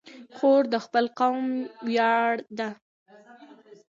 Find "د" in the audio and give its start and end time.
0.73-0.75